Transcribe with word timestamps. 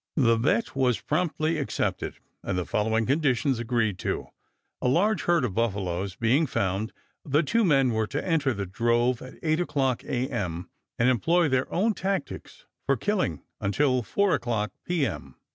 The 0.17 0.35
bet 0.39 0.75
was 0.75 0.99
promptly 0.99 1.59
accepted, 1.59 2.15
and 2.41 2.57
the 2.57 2.65
following 2.65 3.05
conditions 3.05 3.59
agreed 3.59 3.99
to: 3.99 4.29
A 4.81 4.87
large 4.87 5.25
herd 5.25 5.45
of 5.45 5.53
buffaloes 5.53 6.15
being 6.15 6.47
found, 6.47 6.91
the 7.23 7.43
two 7.43 7.63
men 7.63 7.91
were 7.91 8.07
to 8.07 8.27
enter 8.27 8.51
the 8.55 8.65
drove 8.65 9.21
at 9.21 9.35
8 9.43 9.59
o'clock 9.59 10.03
A.M., 10.03 10.71
and 10.97 11.07
employ 11.07 11.49
their 11.49 11.71
own 11.71 11.93
tactics 11.93 12.65
for 12.87 12.97
killing 12.97 13.43
until 13.59 14.01
4 14.01 14.33
o'clock 14.33 14.71
P.M. 14.87 15.35